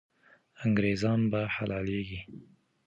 [0.63, 2.19] انګریزان به حلالېږي.